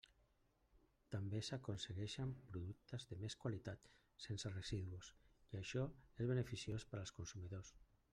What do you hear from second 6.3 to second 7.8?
beneficiós per als consumidors.